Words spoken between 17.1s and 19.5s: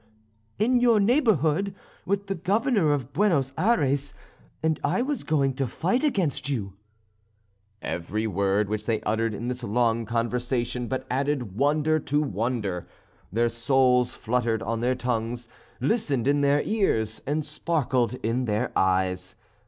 and sparkled in their eyes.